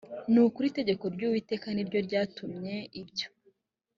ni 0.31 0.39
ukuri 0.45 0.65
itegeko 0.71 1.03
ry 1.15 1.21
uwiteka 1.27 1.67
ni 1.71 1.83
ryo 1.87 1.99
ryatumye 2.07 2.75
ibyo 3.01 3.27